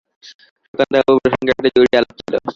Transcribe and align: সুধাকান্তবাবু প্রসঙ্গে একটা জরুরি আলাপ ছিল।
সুধাকান্তবাবু 0.67 1.19
প্রসঙ্গে 1.23 1.51
একটা 1.53 1.69
জরুরি 1.73 1.93
আলাপ 1.99 2.13
ছিল। 2.19 2.33